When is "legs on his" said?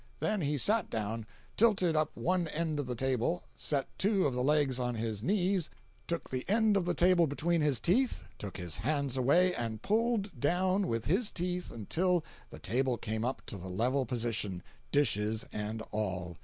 4.43-5.21